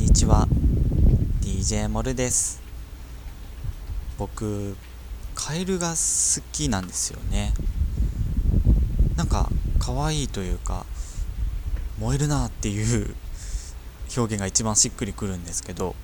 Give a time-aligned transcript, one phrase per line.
[0.00, 0.48] にちは。
[1.42, 2.62] DJ モルです。
[4.16, 4.74] 僕
[5.34, 7.52] カエルが好きなんですよね。
[9.16, 10.86] なんか可愛いというか
[11.98, 13.14] 燃えるなっていう
[14.16, 15.94] 表現が一番しっくりくるんですけど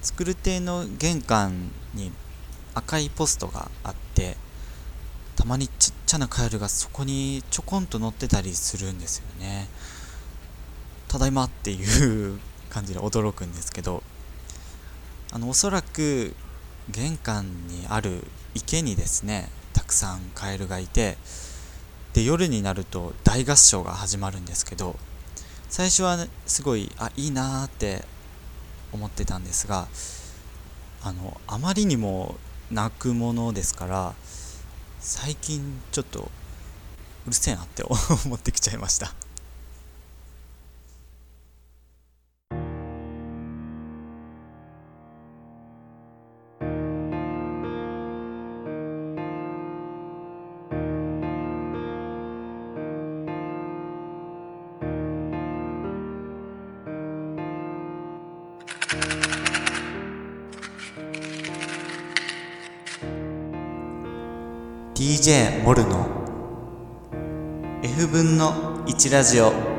[0.00, 2.12] 作る亭の玄関に
[2.74, 4.38] 赤いポストがあって
[5.36, 9.68] たまにちっちゃなカエルがそこにちょこんと乗ってたりするんですよね。
[11.08, 12.40] ただいまっていう
[12.76, 14.02] 感じで驚くんですけど
[15.32, 16.34] あのおそらく
[16.90, 18.22] 玄関にある
[18.54, 21.16] 池にですねたくさんカエルがいて
[22.12, 24.96] で夜になると大合唱が始まるんですけど
[25.70, 28.04] 最初は、ね、すごいあいいなーって
[28.92, 29.88] 思ってたんですが
[31.02, 32.36] あのあまりにも
[32.70, 34.14] 泣くものですから
[35.00, 36.30] 最近ちょっと
[37.26, 37.82] うるせえなって
[38.26, 39.25] 思ってきちゃいました。
[65.26, 66.06] DJ モルの。
[67.82, 69.52] F 分の1ラジオ「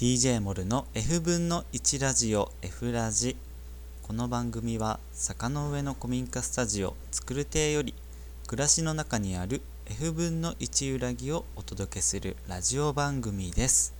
[0.00, 3.36] DJ モルの F 分の1ラジオ F ラジ」
[4.00, 7.92] この番組は坂の上の古民家スタジオ作る亭より
[8.46, 13.92] 暮らしの中にある F 分の1裏木をお届けするラジオ番組です。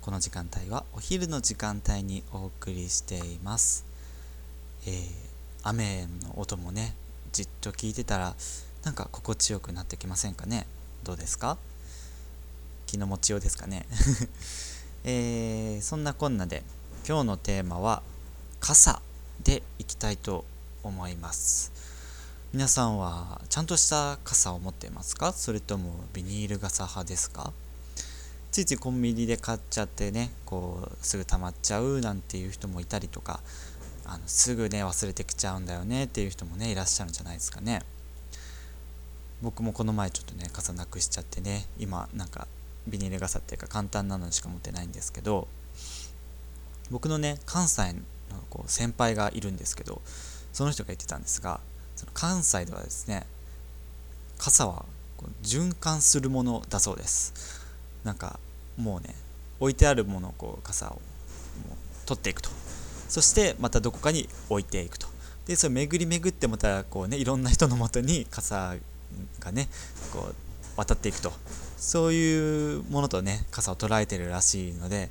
[0.00, 3.84] この時間帯はお昼の時間帯にお送りしています。
[4.86, 5.06] えー、
[5.62, 6.96] 雨の音もね
[7.30, 8.34] じっと聞いてたら
[8.82, 10.66] なんか心地よくなってきませんかね？
[11.04, 11.58] どうですか？
[12.86, 13.86] 気の持ちようですかね。
[15.04, 16.64] えー、そんなこんなで
[17.06, 18.02] 今日のテーマは
[18.60, 19.02] 傘
[19.42, 20.44] でいきたいと
[20.82, 21.72] 思います。
[22.52, 25.32] 皆さんはちゃんとした傘を持っていますか？
[25.32, 27.52] それともビニール傘派ですか？
[28.50, 33.40] ついついコンビニで買っちゃってねこうすぐ溜まっちゃうなんていう人もいたりとか
[34.06, 37.82] あのすぐね忘れてきちゃうんだよねっていう人もねいらっしゃるんじゃないですかね。
[39.42, 42.48] 僕もこの前ちょっとね傘なくしちゃってね今なんか
[42.86, 45.48] ビニール傘っていうか簡単なのしか持ってないんですけど
[46.90, 48.00] 僕のね関西の
[48.50, 50.00] こう先輩がいるんですけど
[50.52, 51.60] その人が言ってたんですが
[51.96, 53.26] その関西ではですね
[54.38, 54.84] 傘は
[55.42, 57.64] 循環するものだそうです。
[58.04, 58.38] なんか
[58.76, 59.14] もうね
[59.58, 61.00] 置いてあるものをこう傘を
[62.04, 62.50] 取っていくと。
[63.08, 65.06] そしてまたどこかに置いていくと。
[65.46, 68.74] でそれ巡り巡ってまたこうねいろんな人のもとに傘
[69.40, 69.68] がね
[70.12, 70.34] こう
[70.76, 71.32] 渡っていくと。
[71.76, 75.10] そういうものとね傘を捉えてるらしいので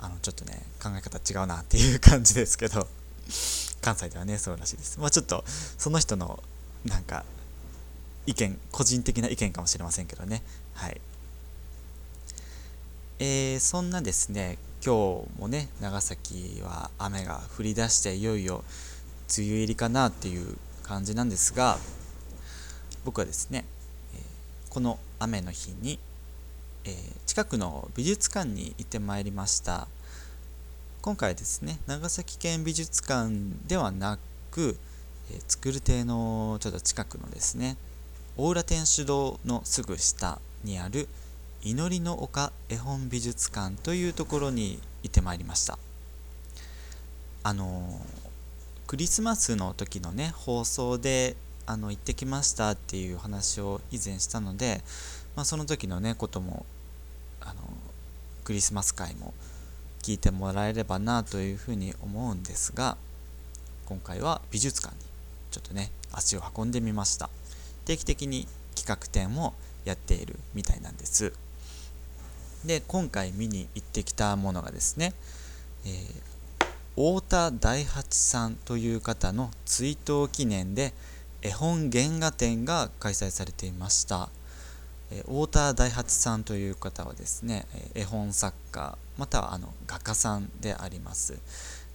[0.00, 2.86] あのちょっとね考え方違うなっていう感じですけど
[3.80, 4.98] 関西ではねそうらしいです。
[4.98, 5.44] まあちょっと
[5.78, 6.42] その人の
[6.84, 7.24] なんか
[8.26, 10.42] 意見個人的な意見かもしれませんけどね。
[10.74, 11.00] はい。
[13.18, 18.62] えー、そんなですね今日もね長崎は雨が降り出していよいよ
[19.36, 21.78] 梅雨入りかなっていう感じなんですが
[23.04, 23.64] 僕はですね
[24.76, 25.98] この雨の日に、
[26.88, 26.94] えー、
[27.26, 29.88] 近くの美術館に行ってまいりました。
[31.02, 33.32] 今回ですね長崎県美術館
[33.66, 34.20] ではな
[34.52, 34.78] く、
[35.32, 37.76] えー、作る亭のちょっと近くのですね
[38.36, 41.08] 大浦天主堂のすぐ下にある
[41.62, 45.80] 祈りの丘絵本美術館というところに行ってまいりました。
[47.42, 48.00] あの
[48.86, 51.34] クリスマスの時のね放送で
[51.66, 54.82] あの行ってきましたっていう話を以前したので、
[55.34, 56.64] まあ、その時のねことも
[57.46, 57.60] あの
[58.44, 59.32] クリスマス会も
[60.02, 62.96] 聞いてもらえればなというふうに思うんですが
[63.86, 65.00] 今回は美術館に
[65.50, 67.30] ちょっとね足を運んでみました。
[67.84, 69.54] 定期的に企画展を
[69.84, 71.32] やっているみたいなんです。
[72.64, 75.14] で今回見に行ってきたものがですね、
[75.84, 76.66] えー、
[76.96, 80.92] 太田大八さんという方の追悼記念で
[81.42, 84.28] 絵本原画展が開催されていました。
[85.10, 91.38] 太田大八さんという方はですね絵本作家またはあの画家さんであります。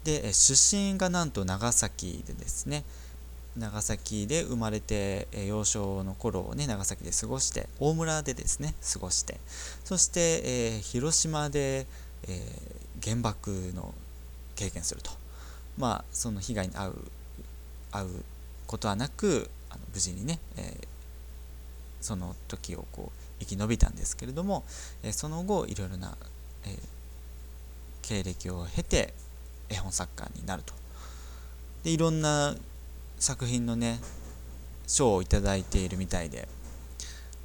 [0.03, 2.83] で出身がなんと長崎でですね
[3.55, 9.39] 長崎で生まれて幼少の頃をね長崎で過ごして大村でですね過ごして
[9.83, 11.85] そして、えー、広島で、
[12.27, 13.93] えー、原爆の
[14.55, 15.11] 経験すると。
[15.77, 17.11] まあその被害に遭う
[17.91, 18.23] 遭う
[18.67, 20.87] ことはなくあの無事にね、えー、
[22.01, 24.63] その時をこう生き延びたんですけれども、
[25.03, 26.17] えその後いろいろな、
[26.65, 26.77] え
[28.01, 29.13] 経歴を経て
[29.69, 30.73] 絵本作家になると。
[31.83, 32.55] でいろんな
[33.17, 33.99] 作品のね
[34.87, 36.47] 賞を頂いているみたいで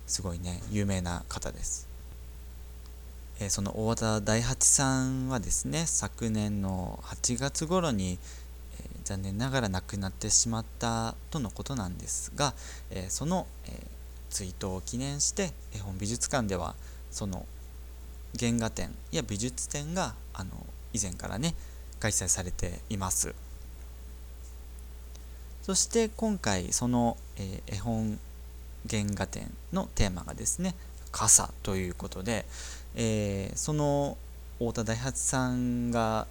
[0.07, 1.89] すごいね有名な方です、
[3.41, 8.19] えその大和田大八さんはですね昨年の8月頃に、
[8.79, 12.55] え残念ながら亡くなってしまったとのことなんですが、
[12.91, 13.87] えその、え
[14.31, 16.75] 追悼を記念して絵本美術館では
[17.11, 17.47] その
[18.39, 20.51] 原画展や美術展があの
[20.93, 21.55] 以前からね
[22.01, 23.35] 開催されています。
[25.63, 28.21] そして今回その、えー、絵本
[28.89, 30.77] 原画展のテーマがですね
[31.11, 32.45] 傘ということで、
[32.95, 34.17] えー、その
[34.59, 36.29] 太田大八さんが、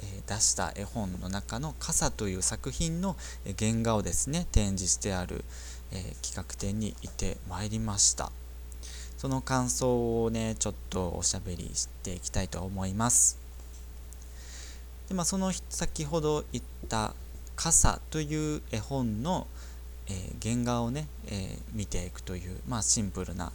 [0.00, 3.16] えー、出した絵本の中の「傘」という作品の
[3.58, 5.42] 原画をですね展示してある、
[5.92, 8.30] え企画展に行ってまいりました。
[9.16, 13.38] その感想をねちょっとおしゃべりしていきたいと思います。
[15.08, 17.14] で、まあ、その先ほど言った
[17.56, 19.46] 「傘」という絵本の、
[20.08, 23.46] えー、原画をね、えー、見ていくという、まあ、シンプルな、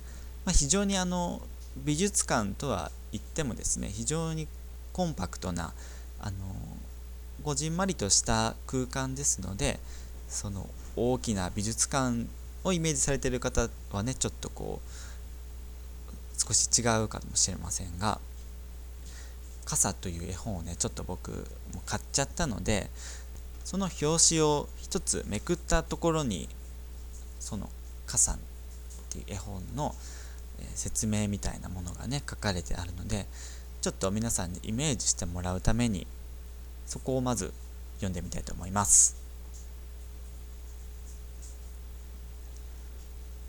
[0.46, 1.42] まあ、非常にあの
[1.78, 4.48] 美術館とは言ってもですね非常に
[4.94, 5.74] コンパクトな
[6.20, 6.38] あの
[7.44, 9.80] こじんまりとした空間ですので
[10.28, 12.28] その大きな美術館
[12.64, 14.90] をイメージされてる方はねちょっとこう
[16.38, 18.20] 少し違うかもしれませんが
[19.66, 21.32] 「傘」という絵本をねちょっと僕
[21.74, 22.90] も買っちゃったので
[23.64, 26.50] その表紙を一つめくったところに
[27.40, 27.70] その
[28.06, 28.38] 「傘」っ
[29.10, 29.96] ていう絵本の
[30.76, 33.28] 説明みたいなものがね書かれてあるので
[33.82, 36.06] ちょっと皆さんにイメージしてもらうために
[36.86, 37.54] そこをまず
[37.96, 39.21] 読んでみたいと思います。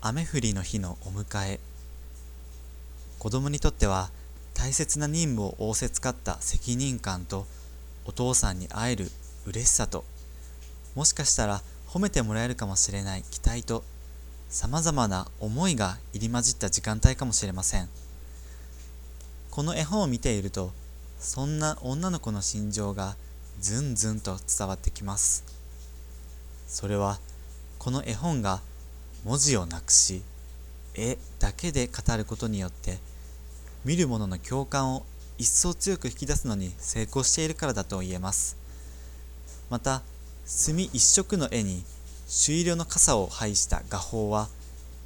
[0.05, 1.61] 雨降りの日のお迎え。
[3.19, 4.09] 子供にとっては
[4.53, 7.45] 大切な任務を仰せつかった責任感と
[8.03, 9.09] お父さんに会える
[9.47, 10.03] 嬉しさと
[10.93, 13.85] もしかしたら褒めてもらえるかもしれない期待と
[14.49, 17.87] さまざまな思いが入り混じった時間帯かもしれません。
[19.51, 20.73] この絵本を見ていると
[21.17, 23.15] そんな女の子の心情が
[23.61, 25.45] ずんずんと伝わってきます。
[26.67, 27.19] それは
[27.79, 28.59] この絵本が
[29.23, 30.21] 文字をなくし
[30.95, 32.99] 絵だけで語ることによって
[33.85, 35.05] 見る者の共感を
[35.37, 38.55] 一層強く引き出すのに成功しているからだと言えます。
[39.69, 40.01] また
[40.45, 41.83] 墨一色の絵に
[42.27, 44.47] 朱色の傘を配した画法は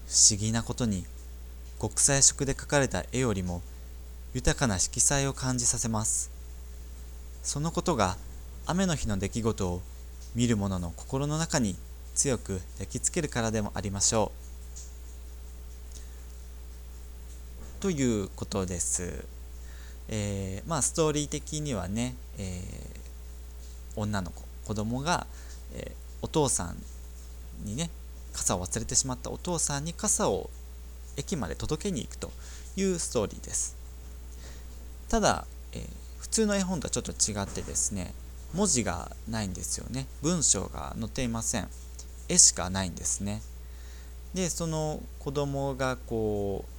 [0.08, 1.06] 不思議なことに
[1.80, 3.62] 国際色で描かれた絵よりも
[4.34, 6.32] 豊かな色彩を感じさせます。
[7.44, 8.18] そのことが
[8.66, 9.82] 雨の日の出来事を
[10.36, 11.78] 見る者の心の中に
[12.18, 14.32] 強く焼き付けるからでもありましょ
[17.80, 17.82] う。
[17.82, 19.24] ということです。
[20.10, 25.28] えー、まあストーリー的にはね、えー、女の子子供が、
[25.76, 26.76] えー、お父さん
[27.64, 27.92] にね
[28.34, 30.50] 傘を忘れてしまったお父さんに傘を
[31.18, 32.32] 駅まで届けに行くと
[32.76, 33.76] いうストーリーです。
[35.08, 38.12] ただ、えー、普通の絵本とはちょっと違ってですね
[38.56, 41.68] 文字がないんですよね文章が載っていません
[42.30, 43.42] 絵しかないんですね。
[44.34, 46.72] でその子供がこう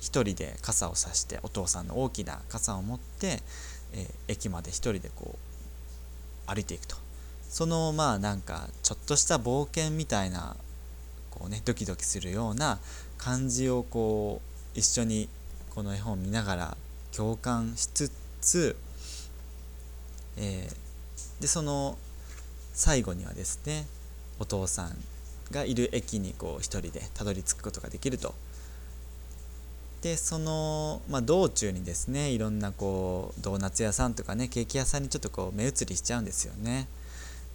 [0.00, 3.42] 一人で傘を差してお父さんの大きな傘を持って、
[3.92, 5.38] えー、駅まで一人でこ
[6.48, 6.96] う歩いていくと
[7.48, 10.56] そのまあなんかちょっとした冒険みたいな
[11.30, 12.78] こうねドキドキするような
[13.18, 14.40] 感じをこ
[14.74, 15.28] う一緒に
[15.74, 16.76] この絵本を見ながら
[17.12, 18.76] 共感しつつ、
[20.36, 21.98] えー、でその
[22.72, 23.86] 最後にはですね
[24.40, 24.96] お父さん
[25.52, 28.34] がいる駅にこう一人でたどり着くことができると。
[30.02, 36.88] でその、まあ、道中にですねいろんなこうドーナツ屋さんとかねケーキ屋さんにちょっとこう目移りしちゃうんですよね。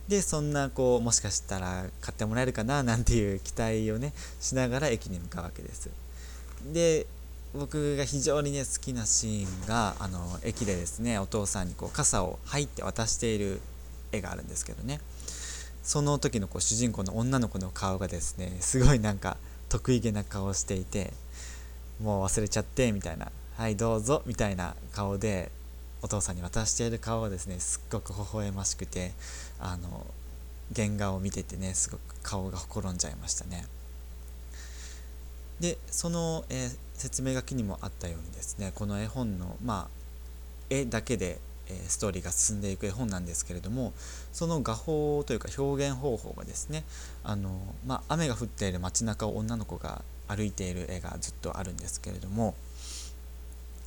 [0.08, 5.90] でそんなこうもしかしたら買ってもらえるかななんていう期待をねしながら駅に向かうわけです
[6.72, 7.08] で
[7.58, 13.62] 僕が非常にね好きなシーンがあの駅でですねお父さんにこう傘を入って渡している
[14.12, 15.00] 絵があるんですけどね
[15.86, 19.38] その時のこう主人公の女の子の顔がですねすごいなんか
[19.70, 21.14] 得意げな顔をしていて
[22.02, 25.52] もう忘れちゃってみたいなはいどうぞみたいな顔で
[26.02, 29.14] お父さんに渡している顔がですねすっごく微笑ましくて
[29.60, 30.08] あの
[30.76, 33.66] 原画を見ててねすごく顔がほころんじゃいましたね。
[35.60, 40.06] でその、えー、説明書きにもあったようにですねこの絵本のまあ
[40.70, 43.94] 絵だけで、え、ストーリーが進んでいく絵本なんですけれども
[44.34, 46.84] その画法というか表現方法がですね
[47.24, 52.56] あの、まあ、雨が降っている街中を女の子が歩いている絵がずっとあるんですけれども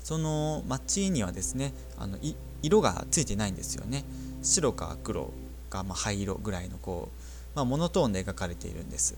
[0.03, 2.17] その街にはですねあの
[2.63, 4.05] 色がついてないんですよね。
[4.43, 5.31] 白か黒
[5.69, 9.17] か、ま、灰色ぐらいのこう、まあ、モノトーンで描かれているんです。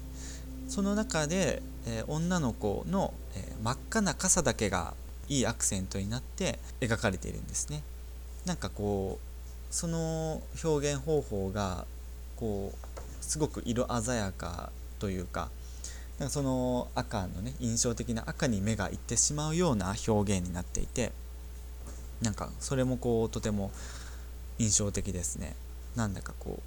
[0.69, 4.95] その中で、え、女の子の、え、真っ赤な傘だけが
[5.29, 7.83] いいアクセントになって描かれているんですね。
[8.51, 11.87] なんかこうその表現方法が
[12.35, 15.51] こうすごく色鮮やかというか
[16.19, 21.13] なんかその赤のね印象的な赤に目がいってしまうような表現になっていて
[22.23, 23.71] なんかそれもこうとても
[24.59, 25.55] 印象的ですね。
[25.95, 26.63] なんだかこう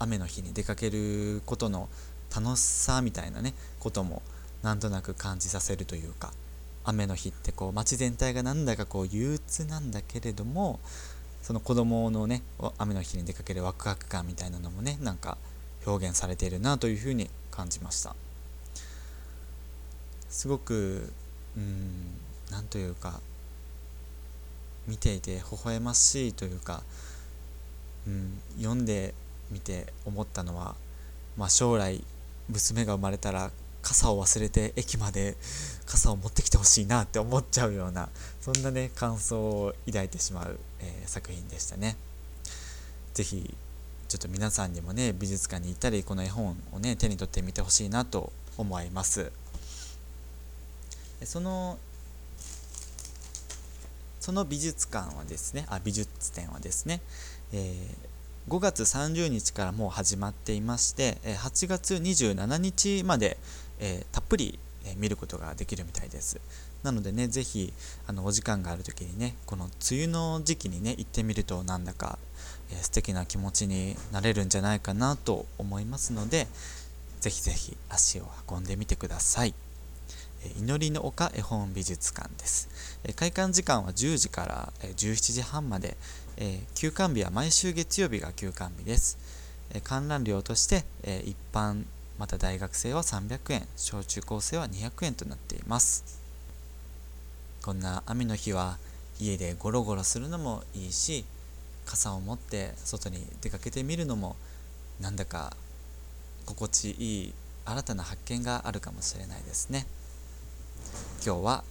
[0.00, 1.88] 雨の日に出かけることの
[2.34, 4.20] 楽しさみたいなねことも
[4.64, 6.32] なんとなく感じさせるというか。
[6.86, 10.78] 雨の日ってこう街全体がなんだかこう憂鬱なんだけれども
[11.42, 12.42] その子供のね
[12.78, 15.36] 雨の日に出かけるワクワク感みたいなのもねなんか
[15.84, 18.14] 表現されているなというふうに感じました。
[20.28, 21.12] すごく
[21.56, 22.18] うん
[22.50, 23.20] 何というか
[24.86, 26.82] 見ていて微笑ましいというか、
[28.06, 29.14] うん、読んで
[29.50, 30.76] みて思ったのは、
[31.36, 32.04] まあ、将来
[32.48, 33.50] 娘が生まれたら
[33.86, 35.36] 傘を忘れて駅まで
[35.86, 38.08] 傘を持ってきてほしいなって思っちゃうような
[38.40, 41.96] そんなね感想を抱いてしまう、えー、作品でしたね。
[43.14, 43.54] 是非
[44.08, 49.30] ちょっと皆さんにもね美術館に行ったりこの絵本をね手に取ってみてほしいなと思います。
[51.22, 51.78] その
[54.18, 57.00] その美術館はですねあ美術展はですね、
[57.52, 63.38] えー、5月30日からもう始まっていまして8月27日まで、
[63.80, 64.58] えー、たっぷり
[64.96, 66.40] 見ることができるみたいです
[66.84, 67.72] なのでね是非
[68.06, 72.18] あのお時間がある時にねこの梅雨の時期にね行ってみるとなんだか、
[72.70, 76.46] えー、素敵な気持ちになれるんじゃないかなと思いますので
[77.20, 79.54] 是非是非足を運んでみてください
[80.58, 82.68] 祈りの丘絵本美術館です。
[83.16, 85.96] 開館時間は10時から17時半まで、
[86.74, 89.18] 休館日は毎週月曜日が休館日です。
[89.82, 90.84] 観覧料として
[91.24, 91.84] 一般
[92.18, 96.20] また大学生は300円、小中高生は200円となっています。
[97.62, 98.78] こんな雨の日は
[99.18, 101.24] 家でゴロゴロするのもいいし、
[101.84, 104.36] 傘を持って外に出かけてみるのも
[105.00, 105.56] なんだか
[106.46, 109.86] 心地いい新たな発見があるかもしれないですね。
[111.24, 111.64] 今日は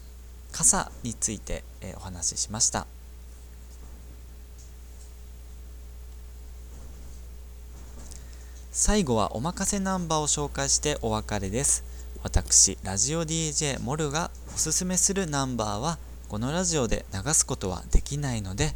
[0.51, 1.63] 傘について、
[1.97, 2.87] お話ししました
[8.77, 11.85] 最後はおまかせナンバーを紹介してお別れです。
[12.23, 18.73] 私ラジオ DJ モルがおすすめするナンバーはこのラジオで流すことはできないので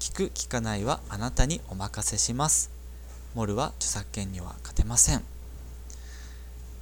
[0.00, 2.70] 聞く聞かないはあなたにお任せします。
[3.34, 5.22] モルは著作権には勝てません。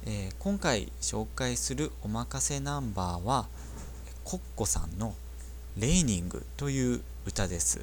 [0.05, 3.47] えー、今回紹介するおまかせナンバーは
[4.23, 5.13] コッコさんの
[5.75, 7.81] 「レーニング」という歌です。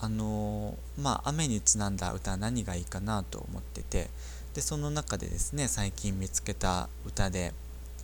[0.00, 4.08] あの、まあ雨にちなんだ歌何がいいかなと思ってて
[4.54, 7.52] でその中でですね最近見つけた歌で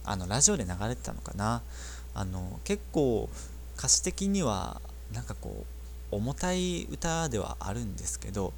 [0.04, 1.62] あのラジオで流れてたのかな。
[2.14, 3.28] あの結構
[3.76, 4.80] 歌詞的には
[5.12, 5.66] なんかこ
[6.10, 8.54] う重たい歌ではあるんですけど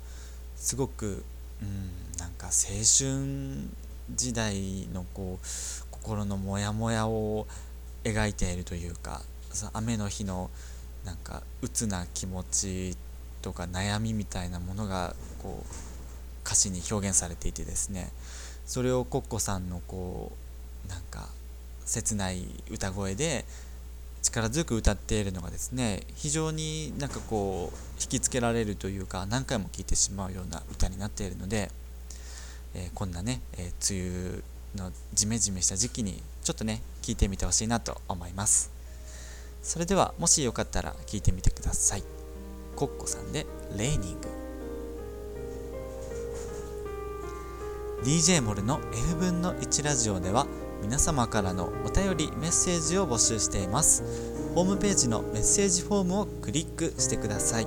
[0.55, 1.25] すごく
[1.61, 3.69] うんなんか青春
[4.15, 5.47] 時代のこう
[5.91, 7.49] 心のモヤモヤを
[8.05, 9.23] 描いているというか
[9.73, 10.51] 雨の日の
[11.05, 12.97] なんか鬱な気持ち
[13.49, 15.67] とか悩みみたいなものがこう
[16.45, 18.11] 歌詞に表現されていてですね。
[18.67, 20.33] それをコッコさんのこ
[20.87, 21.29] うなんか
[21.87, 23.47] 切ない歌声で
[24.23, 31.71] 力強く歌っているのがですね非常になんかこう引きつけられるというか何回も聴いてしまうような歌になっているので
[32.75, 34.43] えー、こんなね、えー、梅
[34.77, 38.71] 雨のジメジメした時期にちょっとね聞いてみてほしいなと思います。
[39.63, 42.18] それではもしよかったら聞いてみてください。
[42.79, 43.45] コッコさんで
[43.77, 44.29] レーニング。
[48.05, 50.47] DJ モルの F 分の1ラジオでは
[50.81, 54.05] 皆様からのお便りメッセージを募集しています。
[54.55, 57.67] ホームページのメッセージフォームをクリックしてください。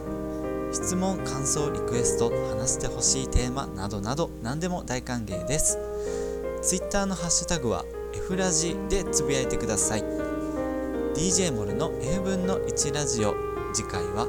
[0.71, 5.77] 質問感想リクエスト話してほしいテーマなどなど何でも大歓迎です。
[6.61, 10.03] Twitter のハッシュタグは F ラジでつぶやいてください。
[11.15, 13.50] DJ モルの F 分の1ラジオ。
[13.73, 14.27] 次回は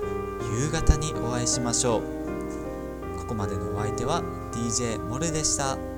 [0.56, 4.22] 夕方にお会いしましょうここまでのお相手は
[4.52, 5.91] DJ モルでした。